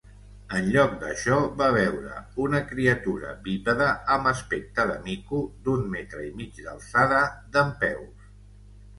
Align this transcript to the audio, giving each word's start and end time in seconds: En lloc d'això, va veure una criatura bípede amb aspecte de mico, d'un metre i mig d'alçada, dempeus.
En 0.57 0.67
lloc 0.75 0.93
d'això, 1.01 1.35
va 1.57 1.65
veure 1.73 2.21
una 2.45 2.61
criatura 2.71 3.33
bípede 3.47 3.89
amb 4.15 4.29
aspecte 4.31 4.85
de 4.93 4.95
mico, 5.09 5.41
d'un 5.67 5.85
metre 5.97 6.23
i 6.29 6.31
mig 6.39 6.63
d'alçada, 6.69 7.21
dempeus. 7.59 8.25